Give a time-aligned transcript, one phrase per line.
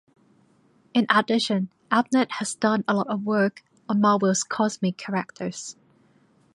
[0.95, 5.75] In addition, Abnett has done a lot of work on Marvel's "cosmic" characters.